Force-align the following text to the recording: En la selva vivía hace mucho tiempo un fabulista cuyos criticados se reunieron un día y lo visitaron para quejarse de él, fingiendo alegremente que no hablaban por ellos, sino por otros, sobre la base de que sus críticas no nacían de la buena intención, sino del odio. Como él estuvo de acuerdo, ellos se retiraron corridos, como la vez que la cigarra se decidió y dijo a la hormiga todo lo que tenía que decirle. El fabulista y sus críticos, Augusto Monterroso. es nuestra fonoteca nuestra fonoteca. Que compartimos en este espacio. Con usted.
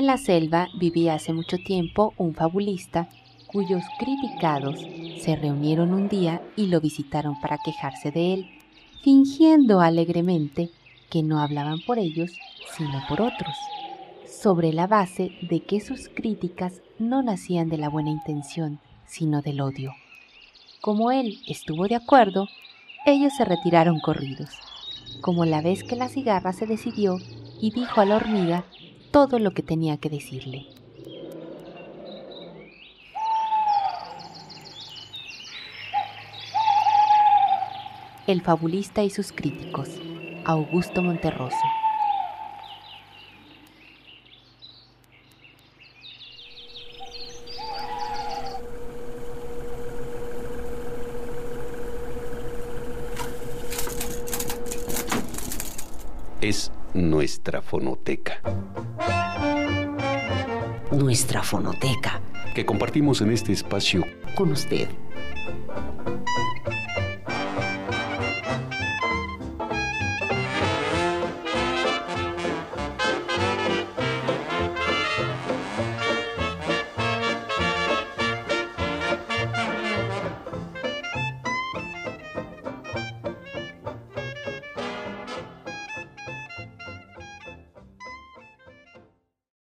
En 0.00 0.06
la 0.06 0.16
selva 0.16 0.70
vivía 0.72 1.12
hace 1.12 1.34
mucho 1.34 1.58
tiempo 1.58 2.14
un 2.16 2.34
fabulista 2.34 3.10
cuyos 3.48 3.82
criticados 3.98 4.80
se 5.20 5.36
reunieron 5.36 5.92
un 5.92 6.08
día 6.08 6.40
y 6.56 6.68
lo 6.68 6.80
visitaron 6.80 7.38
para 7.38 7.58
quejarse 7.58 8.10
de 8.10 8.32
él, 8.32 8.50
fingiendo 9.02 9.82
alegremente 9.82 10.70
que 11.10 11.22
no 11.22 11.38
hablaban 11.38 11.80
por 11.86 11.98
ellos, 11.98 12.32
sino 12.78 13.02
por 13.10 13.20
otros, 13.20 13.54
sobre 14.24 14.72
la 14.72 14.86
base 14.86 15.32
de 15.42 15.60
que 15.60 15.82
sus 15.82 16.08
críticas 16.08 16.80
no 16.98 17.22
nacían 17.22 17.68
de 17.68 17.76
la 17.76 17.90
buena 17.90 18.08
intención, 18.08 18.80
sino 19.04 19.42
del 19.42 19.60
odio. 19.60 19.92
Como 20.80 21.12
él 21.12 21.40
estuvo 21.46 21.88
de 21.88 21.96
acuerdo, 21.96 22.48
ellos 23.04 23.34
se 23.36 23.44
retiraron 23.44 24.00
corridos, 24.00 24.48
como 25.20 25.44
la 25.44 25.60
vez 25.60 25.84
que 25.84 25.94
la 25.94 26.08
cigarra 26.08 26.54
se 26.54 26.64
decidió 26.66 27.18
y 27.60 27.70
dijo 27.72 28.00
a 28.00 28.06
la 28.06 28.16
hormiga 28.16 28.64
todo 29.10 29.38
lo 29.38 29.52
que 29.52 29.62
tenía 29.62 29.96
que 29.96 30.08
decirle. 30.08 30.66
El 38.26 38.42
fabulista 38.42 39.02
y 39.02 39.10
sus 39.10 39.32
críticos, 39.32 39.88
Augusto 40.44 41.02
Monterroso. 41.02 41.56
es 56.40 56.72
nuestra 56.94 57.60
fonoteca 57.60 58.40
nuestra 60.92 61.42
fonoteca. 61.42 62.20
Que 62.54 62.66
compartimos 62.66 63.20
en 63.20 63.30
este 63.30 63.52
espacio. 63.52 64.04
Con 64.34 64.52
usted. 64.52 64.88